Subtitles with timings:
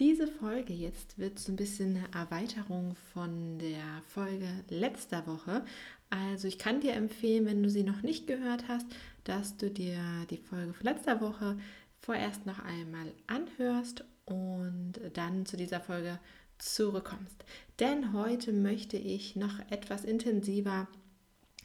[0.00, 5.62] Diese Folge jetzt wird so ein bisschen eine Erweiterung von der Folge letzter Woche.
[6.08, 8.86] Also ich kann dir empfehlen, wenn du sie noch nicht gehört hast,
[9.24, 10.00] dass du dir
[10.30, 11.58] die Folge von letzter Woche
[12.00, 16.18] vorerst noch einmal anhörst und dann zu dieser Folge
[16.56, 17.44] zurückkommst.
[17.78, 20.88] Denn heute möchte ich noch etwas intensiver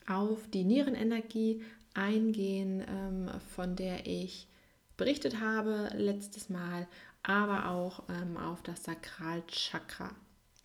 [0.07, 4.49] auf die Nierenenergie eingehen, ähm, von der ich
[4.97, 6.87] berichtet habe letztes Mal,
[7.27, 10.11] aber auch ähm, auf das Sakralchakra,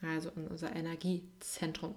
[0.02, 1.94] also unser Energiezentrum.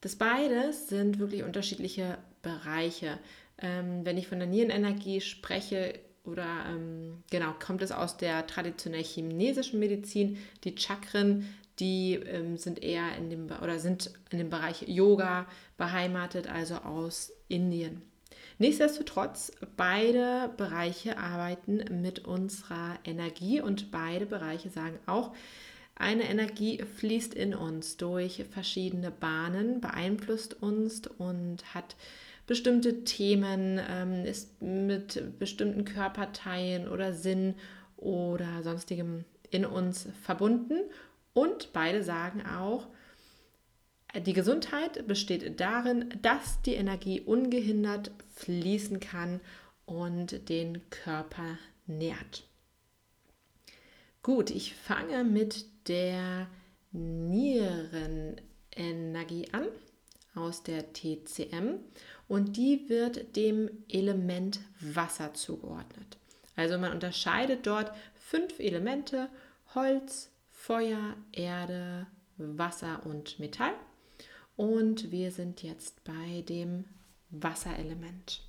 [0.00, 3.18] Das beides sind wirklich unterschiedliche Bereiche.
[3.58, 9.02] Ähm, wenn ich von der Nierenenergie spreche, oder ähm, genau, kommt es aus der traditionell
[9.02, 10.38] chinesischen Medizin.
[10.64, 16.46] Die Chakren, die ähm, sind eher in dem oder sind in dem Bereich Yoga beheimatet,
[16.46, 18.02] also aus Indien.
[18.62, 25.32] Nichtsdestotrotz, beide Bereiche arbeiten mit unserer Energie und beide Bereiche sagen auch,
[25.96, 31.96] eine Energie fließt in uns durch verschiedene Bahnen, beeinflusst uns und hat
[32.46, 37.56] bestimmte Themen, ähm, ist mit bestimmten Körperteilen oder Sinn
[37.96, 40.78] oder sonstigem in uns verbunden.
[41.34, 42.86] Und beide sagen auch,
[44.14, 49.40] die Gesundheit besteht darin, dass die Energie ungehindert fließen kann
[49.86, 52.44] und den Körper nährt.
[54.22, 56.46] Gut, ich fange mit der
[56.92, 59.66] Nierenenergie an
[60.34, 61.80] aus der TCM
[62.28, 66.18] und die wird dem Element Wasser zugeordnet.
[66.54, 69.28] Also man unterscheidet dort fünf Elemente,
[69.74, 72.06] Holz, Feuer, Erde,
[72.36, 73.74] Wasser und Metall.
[74.56, 76.84] Und wir sind jetzt bei dem
[77.30, 78.42] Wasserelement.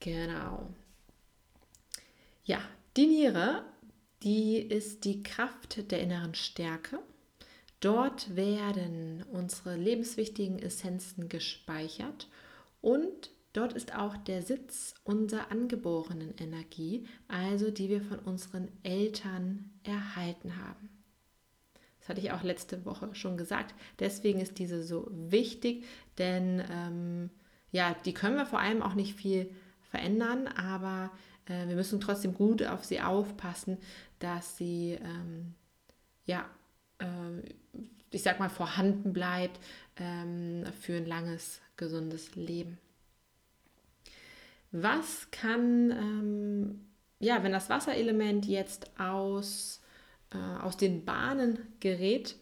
[0.00, 0.68] Genau.
[2.44, 2.60] Ja,
[2.96, 3.64] die Niere,
[4.22, 7.00] die ist die Kraft der inneren Stärke.
[7.80, 12.28] Dort werden unsere lebenswichtigen Essenzen gespeichert
[12.80, 19.70] und dort ist auch der Sitz unserer angeborenen Energie, also die wir von unseren Eltern
[19.84, 20.97] erhalten haben.
[22.08, 23.74] Hatte ich auch letzte Woche schon gesagt.
[23.98, 25.84] Deswegen ist diese so wichtig,
[26.16, 27.30] denn ähm,
[27.70, 29.50] ja, die können wir vor allem auch nicht viel
[29.90, 31.10] verändern, aber
[31.46, 33.78] äh, wir müssen trotzdem gut auf sie aufpassen,
[34.18, 35.54] dass sie ähm,
[36.28, 36.44] ja,
[36.98, 37.04] äh,
[38.10, 39.58] ich sag mal, vorhanden bleibt
[39.96, 42.78] ähm, für ein langes, gesundes Leben.
[44.70, 46.86] Was kann, ähm,
[47.18, 49.80] ja, wenn das Wasserelement jetzt aus
[50.32, 52.36] äh, aus den Bahnen gerät,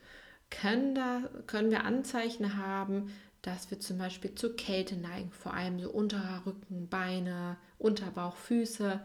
[0.51, 5.81] können, da, können wir Anzeichen haben, dass wir zum Beispiel zur Kälte neigen, vor allem
[5.81, 9.01] so unterer Rücken, Beine, Unterbauch, Füße,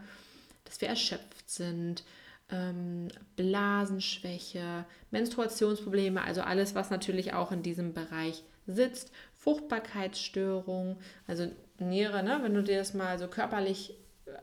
[0.64, 2.04] dass wir erschöpft sind,
[2.50, 12.22] ähm, Blasenschwäche, Menstruationsprobleme, also alles, was natürlich auch in diesem Bereich sitzt, Fruchtbarkeitsstörung, also Niere,
[12.22, 13.94] ne, wenn du dir das mal so körperlich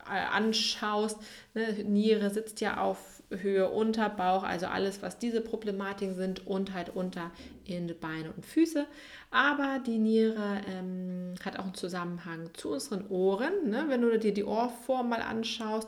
[0.10, 1.18] anschaust,
[1.54, 6.90] ne, Niere sitzt ja auf Höhe Unterbauch, also alles, was diese Problematiken sind und halt
[6.96, 7.32] unter
[7.64, 8.88] in Beine und Füße.
[9.30, 13.70] Aber die Niere ähm, hat auch einen Zusammenhang zu unseren Ohren.
[13.70, 13.86] Ne?
[13.88, 15.88] Wenn du dir die Ohrform mal anschaust,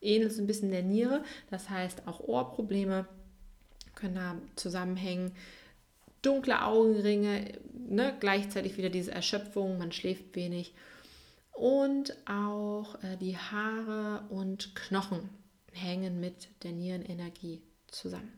[0.00, 1.22] ähnelt es ein bisschen der Niere.
[1.50, 3.06] Das heißt, auch Ohrprobleme
[3.94, 5.32] können da zusammenhängen.
[6.22, 8.14] Dunkle Augenringe, ne?
[8.18, 10.74] gleichzeitig wieder diese Erschöpfung, man schläft wenig.
[11.60, 15.28] Und auch äh, die Haare und Knochen
[15.72, 18.32] hängen mit der Nierenenergie zusammen.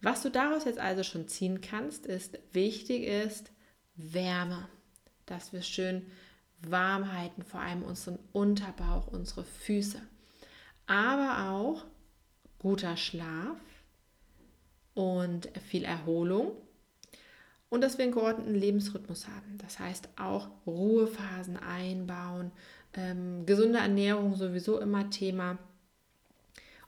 [0.00, 3.52] Was du daraus jetzt also schon ziehen kannst, ist, wichtig ist
[3.94, 4.68] Wärme,
[5.26, 6.10] dass wir schön
[6.58, 10.02] warm halten, vor allem unseren Unterbauch, unsere Füße.
[10.88, 11.84] Aber auch
[12.58, 13.58] guter Schlaf
[14.94, 16.50] und viel Erholung
[17.74, 19.58] und dass wir einen geordneten Lebensrhythmus haben.
[19.58, 22.52] Das heißt auch Ruhephasen einbauen,
[22.94, 25.58] ähm, gesunde Ernährung sowieso immer Thema.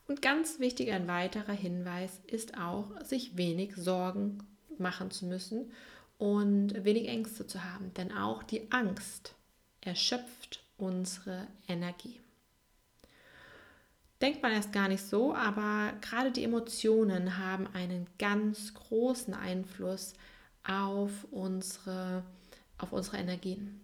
[0.07, 4.39] Und ganz wichtig, ein weiterer Hinweis ist auch, sich wenig Sorgen
[4.79, 5.73] machen zu müssen
[6.19, 7.93] und wenig Ängste zu haben.
[7.95, 9.35] Denn auch die Angst
[9.81, 12.21] erschöpft unsere Energie.
[14.23, 20.15] Denkt man erst gar nicht so, aber gerade die Emotionen haben einen ganz großen Einfluss
[20.67, 22.23] auf unsere,
[22.79, 23.81] auf unsere Energien.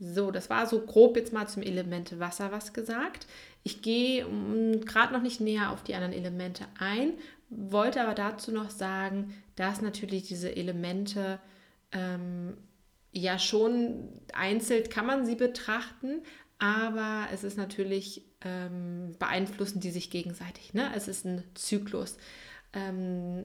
[0.00, 3.26] So, das war so grob jetzt mal zum Element Wasser was gesagt.
[3.62, 7.12] Ich gehe mm, gerade noch nicht näher auf die anderen Elemente ein,
[7.48, 11.38] wollte aber dazu noch sagen, dass natürlich diese Elemente
[11.92, 12.56] ähm,
[13.12, 16.22] ja schon einzeln kann man sie betrachten,
[16.58, 20.74] aber es ist natürlich ähm, beeinflussen die sich gegenseitig.
[20.74, 20.90] Ne?
[20.94, 22.16] Es ist ein Zyklus.
[22.72, 23.44] Ähm,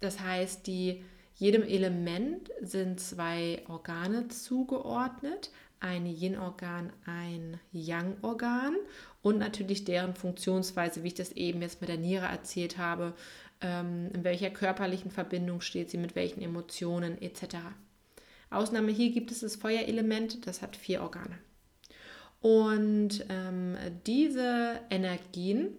[0.00, 1.04] das heißt, die,
[1.34, 5.50] jedem Element sind zwei Organe zugeordnet,
[5.80, 8.76] ein Yin-Organ, ein Yang-Organ
[9.22, 13.14] und natürlich deren Funktionsweise, wie ich das eben jetzt mit der Niere erzählt habe,
[13.62, 17.56] ähm, in welcher körperlichen Verbindung steht sie, mit welchen Emotionen etc.
[18.50, 21.38] Ausnahme hier gibt es das Feuerelement, das hat vier Organe.
[22.40, 23.76] Und ähm,
[24.06, 25.76] diese Energien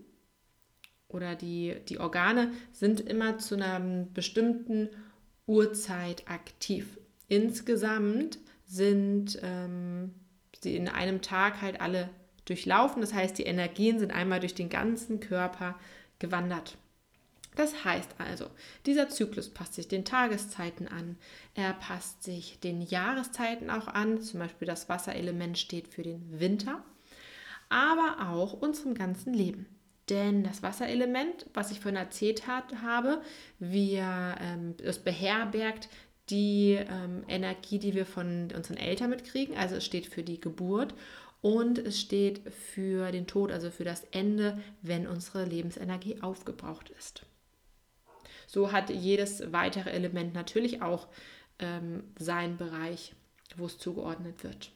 [1.14, 3.80] oder die, die Organe sind immer zu einer
[4.14, 4.90] bestimmten
[5.46, 7.00] Uhrzeit aktiv.
[7.28, 10.14] Insgesamt sind ähm,
[10.62, 12.10] sie in einem Tag halt alle
[12.46, 13.02] durchlaufen.
[13.02, 15.78] Das heißt, die Energien sind einmal durch den ganzen Körper
[16.20, 16.78] gewandert.
[17.56, 18.50] Das heißt also,
[18.86, 21.18] dieser Zyklus passt sich den Tageszeiten an,
[21.54, 26.82] er passt sich den Jahreszeiten auch an, zum Beispiel das Wasserelement steht für den Winter,
[27.68, 29.66] aber auch unserem ganzen Leben.
[30.12, 33.22] Denn das Wasserelement, was ich vorhin erzählt hat, habe,
[33.60, 35.88] wir, ähm, es beherbergt
[36.30, 39.56] die ähm, Energie, die wir von unseren Eltern mitkriegen.
[39.56, 40.94] Also es steht für die Geburt
[41.40, 47.26] und es steht für den Tod, also für das Ende, wenn unsere Lebensenergie aufgebraucht ist.
[48.48, 51.08] So hat jedes weitere Element natürlich auch
[51.60, 53.16] ähm, seinen Bereich,
[53.56, 54.74] wo es zugeordnet wird.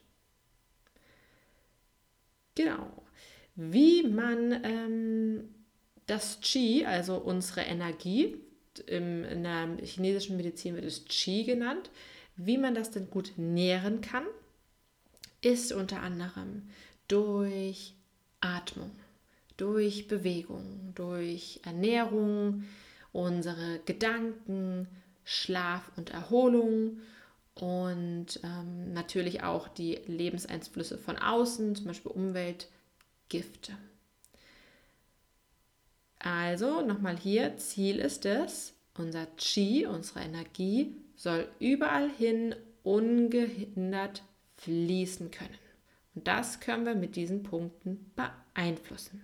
[2.56, 3.05] Genau.
[3.56, 5.50] Wie man ähm,
[6.08, 8.38] das Qi, also unsere Energie,
[8.88, 11.90] im, in der chinesischen Medizin wird es Qi genannt.
[12.36, 14.26] Wie man das denn gut nähren kann,
[15.42, 16.64] ist unter anderem
[17.08, 17.94] durch
[18.42, 18.92] Atmung,
[19.56, 22.66] durch Bewegung, durch Ernährung,
[23.14, 24.88] unsere Gedanken,
[25.24, 27.00] Schlaf und Erholung
[27.56, 32.12] und ähm, natürlich auch die Lebenseinflüsse von außen, zum Beispiel
[33.26, 33.74] Umweltgifte.
[36.20, 44.24] Also nochmal hier, Ziel ist es, unser Qi, unsere Energie, soll überall hin ungehindert
[44.58, 45.58] fließen können.
[46.16, 49.22] Und das können wir mit diesen Punkten beeinflussen.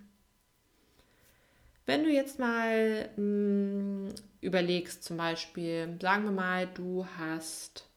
[1.86, 7.88] Wenn du jetzt mal mh, mm, überlegst, zum Beispiel, sagen wir mal, du hast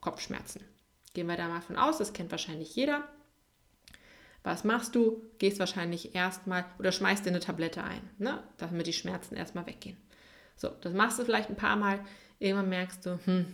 [0.00, 0.62] Kopfschmerzen.
[1.14, 3.08] Gehen wir da mal von aus, das kennt wahrscheinlich jeder.
[4.42, 5.22] Was machst du?
[5.38, 8.42] Gehst wahrscheinlich erstmal oder schmeißt dir eine Tablette ein, ne?
[8.58, 9.96] damit die Schmerzen erstmal weggehen.
[10.56, 12.00] So, das machst du vielleicht ein paar Mal.
[12.38, 13.46] Irgendwann merkst du, hm,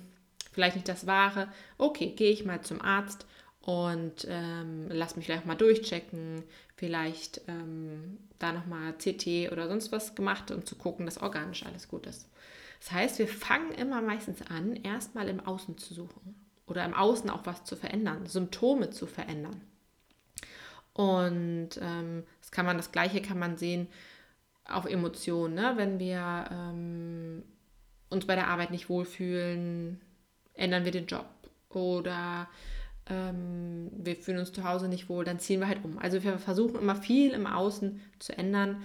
[0.53, 1.49] vielleicht nicht das Wahre.
[1.77, 3.27] Okay, gehe ich mal zum Arzt
[3.61, 6.43] und ähm, lass mich gleich mal durchchecken.
[6.77, 11.89] Vielleicht ähm, da nochmal CT oder sonst was gemacht, um zu gucken, dass organisch alles
[11.89, 12.29] gut ist.
[12.81, 16.35] Das heißt, wir fangen immer meistens an, erstmal im Außen zu suchen
[16.67, 19.61] oder im Außen auch was zu verändern, Symptome zu verändern.
[20.99, 23.87] Und ähm, das kann man, das Gleiche kann man sehen
[24.65, 25.75] auf Emotionen, ne?
[25.77, 27.45] wenn wir ähm,
[28.11, 30.01] uns bei der Arbeit nicht wohlfühlen,
[30.55, 31.29] ändern wir den Job
[31.69, 32.49] oder
[33.07, 36.01] ähm, wir fühlen uns zu Hause nicht wohl, dann ziehen wir halt um.
[36.01, 38.83] Also wir versuchen immer viel im Außen zu ändern.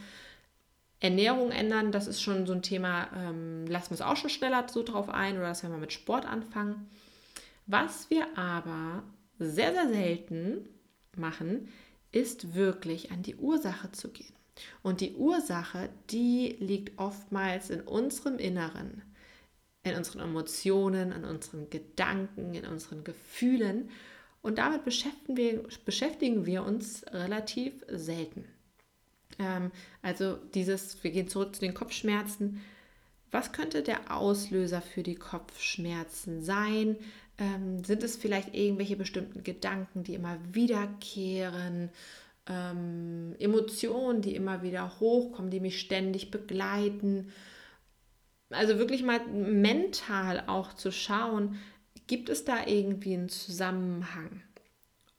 [1.00, 4.68] Ernährung ändern, das ist schon so ein Thema, ähm, lassen wir es auch schon schneller
[4.70, 6.92] so drauf ein oder dass wir mal mit Sport anfangen.
[7.66, 9.02] Was wir aber
[9.40, 10.70] sehr, sehr selten
[11.18, 11.70] machen,
[12.14, 14.34] ist wirklich an die Ursache zu gehen.
[14.82, 19.02] Und die Ursache, die liegt oftmals in unserem Inneren,
[19.84, 23.90] in unseren Emotionen, in unseren Gedanken, in unseren Gefühlen.
[24.42, 28.46] Und damit beschäftigen wir, beschäftigen wir uns relativ selten.
[29.40, 32.62] Ähm, also dieses, wir gehen zurück zu den Kopfschmerzen.
[33.32, 36.98] Was könnte der Auslöser für die Kopfschmerzen sein?
[37.44, 41.90] Ähm, sind es vielleicht irgendwelche bestimmten Gedanken, die immer wiederkehren?
[42.48, 47.32] Ähm, Emotionen, die immer wieder hochkommen, die mich ständig begleiten?
[48.50, 51.58] Also wirklich mal mental auch zu schauen,
[52.08, 54.42] gibt es da irgendwie einen Zusammenhang?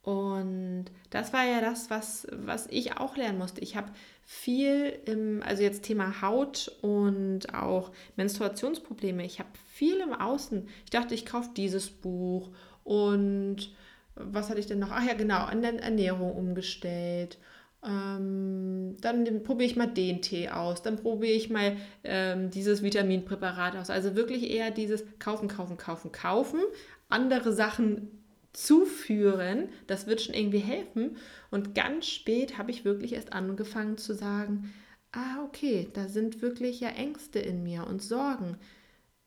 [0.05, 3.63] Und das war ja das, was, was ich auch lernen musste.
[3.63, 3.91] Ich habe
[4.23, 9.25] viel im, also jetzt Thema Haut und auch Menstruationsprobleme.
[9.25, 10.69] Ich habe viel im Außen.
[10.85, 12.51] Ich dachte, ich kaufe dieses Buch
[12.85, 13.73] und
[14.15, 14.91] was hatte ich denn noch?
[14.93, 17.39] Ach ja, genau, an der Ernährung umgestellt.
[17.83, 23.77] Ähm, dann probiere ich mal den Tee aus, dann probiere ich mal ähm, dieses Vitaminpräparat
[23.77, 23.89] aus.
[23.89, 26.61] Also wirklich eher dieses kaufen, kaufen, kaufen, kaufen,
[27.09, 28.24] andere Sachen
[28.55, 31.17] zuführen, das wird schon irgendwie helfen.
[31.51, 34.73] Und ganz spät habe ich wirklich erst angefangen zu sagen,
[35.13, 38.57] ah, okay, da sind wirklich ja Ängste in mir und Sorgen.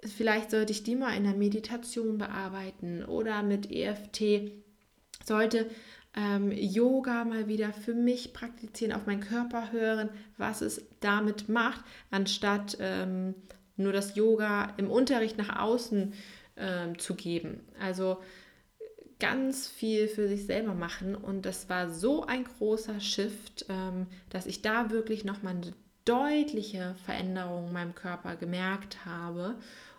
[0.03, 4.51] Vielleicht sollte ich die mal in der Meditation bearbeiten oder mit EFT.
[5.25, 5.69] Sollte
[6.15, 11.83] ähm, Yoga mal wieder für mich praktizieren, auf meinen Körper hören, was es damit macht,
[12.11, 13.35] anstatt ähm,
[13.75, 16.13] nur das Yoga im Unterricht nach außen
[16.57, 17.61] ähm, zu geben.
[17.79, 18.17] Also
[19.19, 24.45] ganz viel für sich selber machen und das war so ein großer Shift, ähm, dass
[24.45, 25.73] ich da wirklich nochmal eine
[26.05, 29.55] deutliche Veränderung in meinem Körper gemerkt habe,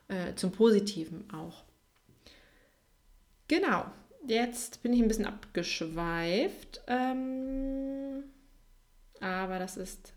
[0.08, 1.64] äh, zum Positiven auch.
[3.48, 3.86] Genau,
[4.26, 8.24] jetzt bin ich ein bisschen abgeschweift, ähm,
[9.20, 10.12] aber das ist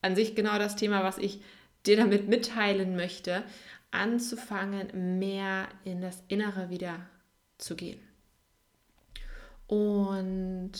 [0.00, 1.42] an sich genau das Thema, was ich
[1.86, 3.44] dir damit mitteilen möchte,
[3.90, 7.06] anzufangen, mehr in das Innere wieder
[7.58, 8.00] zu gehen.
[9.68, 10.72] Und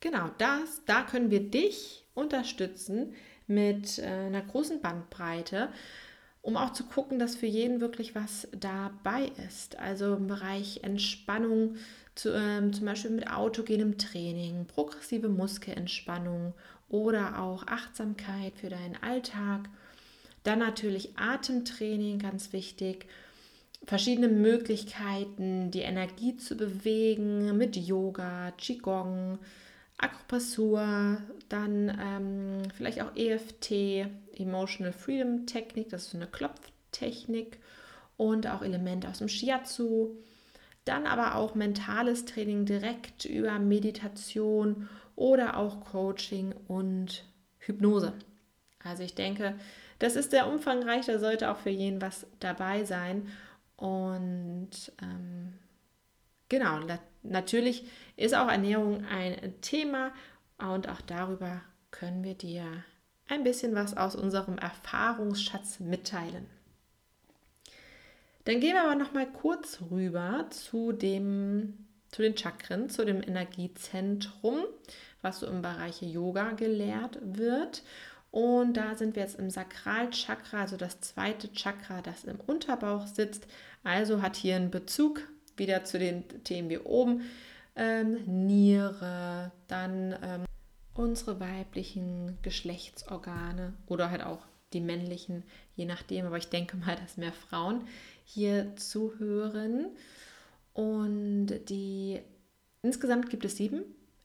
[0.00, 3.12] genau das, da können wir dich unterstützen
[3.46, 5.68] mit äh, einer großen Bandbreite,
[6.40, 9.78] um auch zu gucken, dass für jeden wirklich was dabei ist.
[9.78, 11.76] Also im Bereich Entspannung,
[12.14, 16.54] zu, ähm, zum Beispiel mit autogenem Training, progressive Muskelentspannung
[16.88, 19.68] oder auch Achtsamkeit für deinen Alltag.
[20.44, 23.06] Dann natürlich Atemtraining, ganz wichtig
[23.86, 29.38] verschiedene Möglichkeiten, die Energie zu bewegen mit Yoga, Qigong,
[29.98, 37.58] Akupressur, dann ähm, vielleicht auch EFT, Emotional Freedom Technik, das ist eine Klopftechnik
[38.16, 40.16] und auch Elemente aus dem Shiatsu.
[40.84, 47.24] Dann aber auch mentales Training direkt über Meditation oder auch Coaching und
[47.58, 48.12] Hypnose.
[48.82, 49.54] Also ich denke,
[49.98, 53.28] das ist sehr umfangreich, da sollte auch für jeden was dabei sein.
[53.84, 54.70] Und
[55.02, 55.52] ähm,
[56.48, 56.80] genau,
[57.22, 57.84] natürlich
[58.16, 60.10] ist auch Ernährung ein Thema
[60.56, 61.60] und auch darüber
[61.90, 62.64] können wir dir
[63.28, 66.46] ein bisschen was aus unserem Erfahrungsschatz mitteilen.
[68.46, 73.22] Dann gehen wir aber noch mal kurz rüber zu dem zu den Chakren, zu dem
[73.22, 74.60] Energiezentrum,
[75.20, 77.82] was so im Bereich Yoga gelehrt wird.
[78.34, 83.46] Und da sind wir jetzt im Sakralchakra, also das zweite Chakra, das im Unterbauch sitzt.
[83.84, 85.20] Also hat hier einen Bezug
[85.56, 87.22] wieder zu den Themen wie oben.
[87.76, 90.46] Ähm, Niere, dann ähm,
[90.94, 95.44] unsere weiblichen Geschlechtsorgane oder halt auch die männlichen,
[95.76, 96.26] je nachdem.
[96.26, 97.86] Aber ich denke mal, dass mehr Frauen
[98.24, 99.90] hier zuhören.
[100.72, 102.18] Und die
[102.82, 103.84] insgesamt gibt es sieben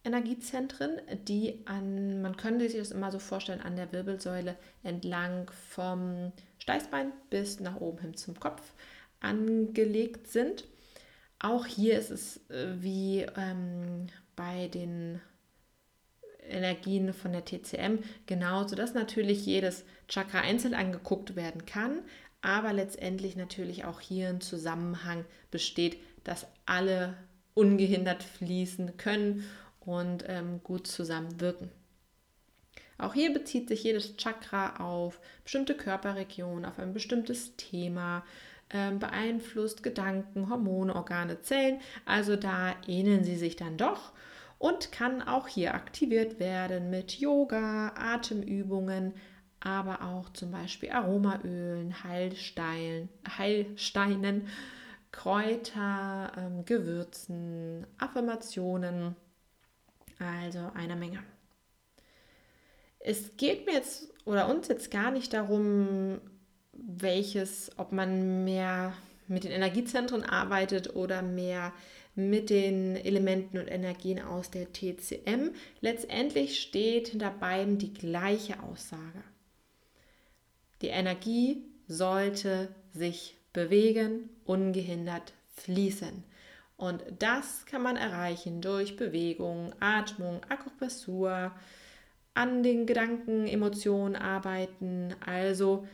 [0.10, 6.32] Energiezentren, die an, man könnte sich das immer so vorstellen, an der Wirbelsäule entlang vom
[6.58, 8.74] Steißbein bis nach oben hin zum Kopf
[9.20, 10.66] angelegt sind.
[11.40, 15.22] Auch hier ist es äh, wie ähm, bei den
[16.50, 22.00] Energien von der TCM genauso, dass natürlich jedes Chakra einzeln angeguckt werden kann,
[22.42, 27.16] aber letztendlich natürlich auch hier ein Zusammenhang besteht, dass alle
[27.54, 29.46] ungehindert fließen können
[29.80, 31.72] und ähm, gut zusammenwirken.
[32.98, 38.26] Auch hier bezieht sich jedes Chakra auf bestimmte Körperregionen, auf ein bestimmtes Thema,
[38.72, 41.80] ähm, beeinflusst Gedanken, Hormone, Organe, Zellen.
[42.06, 44.12] Also da ähneln sie sich dann doch
[44.58, 49.14] und kann auch hier aktiviert werden mit Yoga, Atemübungen,
[49.62, 54.48] aber auch zum Beispiel Aromaölen, Heilsteinen, Heilsteinen
[55.12, 59.16] Kräuter, ähm, Gewürzen, Affirmationen
[60.20, 61.24] also eine Menge.
[63.00, 66.20] Es geht mir jetzt oder uns jetzt gar nicht darum,
[66.74, 68.94] welches, ob man mehr
[69.28, 71.74] mit den Energiezentren arbeitet oder mehr
[72.16, 75.52] mit den Elementen und Energien aus der TCM.
[75.82, 79.24] Letztendlich steht hinter beiden die gleiche Aussage.
[80.82, 86.24] Die Energie sollte sich bewegen, ungehindert fließen.
[86.80, 91.52] Und das kann man erreichen durch Bewegung, Atmung, Akupressur,
[92.34, 95.86] an den Gedanken, Emotionen arbeiten, also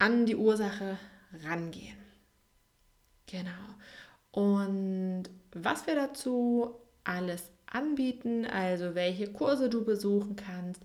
[0.00, 0.98] an die Ursache
[1.44, 1.96] rangehen.
[3.26, 3.50] Genau.
[4.32, 10.82] Und was wir dazu alles anbieten, also welche Kurse du besuchen kannst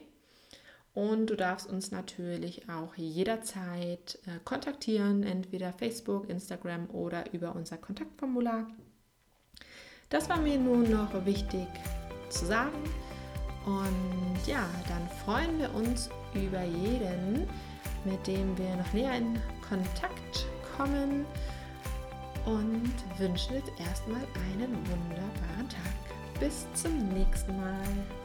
[0.93, 7.77] und du darfst uns natürlich auch jederzeit äh, kontaktieren, entweder Facebook, Instagram oder über unser
[7.77, 8.67] Kontaktformular.
[10.09, 11.67] Das war mir nun noch wichtig
[12.29, 12.83] zu sagen.
[13.69, 17.47] Und ja, dann freuen wir uns über jeden,
[18.03, 21.25] mit dem wir noch näher in Kontakt kommen
[22.45, 24.21] und wünschen jetzt erstmal
[24.51, 26.39] einen wunderbaren Tag.
[26.39, 28.18] Bis zum nächsten Mal.